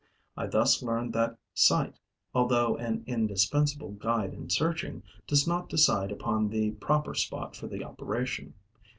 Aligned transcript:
I 0.35 0.47
thus 0.47 0.81
learn 0.81 1.11
that 1.11 1.37
sight, 1.53 1.99
although 2.33 2.75
an 2.75 3.03
indispensable 3.05 3.91
guide 3.91 4.33
in 4.33 4.49
searching, 4.49 5.03
does 5.27 5.45
not 5.47 5.69
decide 5.69 6.11
upon 6.11 6.49
the 6.49 6.71
proper 6.71 7.13
spot 7.13 7.55
for 7.55 7.67
the 7.67 7.83
operation. 7.83 8.55